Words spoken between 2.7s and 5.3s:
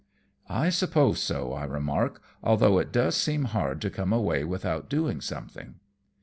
it does seem hard to come away without doing